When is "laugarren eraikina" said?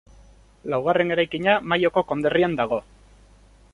0.73-1.57